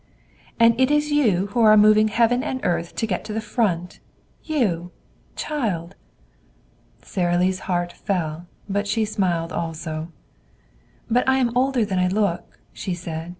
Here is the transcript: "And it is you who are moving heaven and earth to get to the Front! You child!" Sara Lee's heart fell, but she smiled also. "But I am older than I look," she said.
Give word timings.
"And 0.59 0.73
it 0.81 0.89
is 0.89 1.11
you 1.11 1.45
who 1.53 1.61
are 1.61 1.77
moving 1.77 2.07
heaven 2.07 2.41
and 2.43 2.59
earth 2.63 2.95
to 2.95 3.05
get 3.05 3.23
to 3.25 3.33
the 3.33 3.39
Front! 3.55 3.99
You 4.43 4.89
child!" 5.35 5.93
Sara 7.03 7.37
Lee's 7.37 7.59
heart 7.69 7.93
fell, 7.93 8.47
but 8.67 8.87
she 8.87 9.05
smiled 9.05 9.51
also. 9.53 10.11
"But 11.07 11.29
I 11.29 11.37
am 11.37 11.55
older 11.55 11.85
than 11.85 11.99
I 11.99 12.07
look," 12.07 12.57
she 12.73 12.95
said. 12.95 13.29